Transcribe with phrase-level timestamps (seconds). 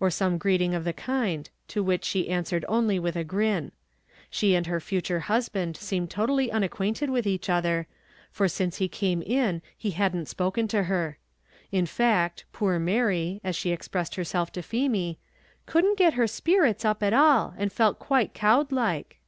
[0.00, 3.72] or some greeting of the kind, to which she answered only with a grin.
[4.30, 7.86] She and her future husband seemed totally unacquainted with each other,
[8.30, 11.18] for since he came in he hadn't spoken to her.
[11.70, 15.18] In fact, poor Mary, as she expressed herself to Feemy,
[15.66, 19.18] "Couldn't get her sperrits up at all, and felt quite cowed like."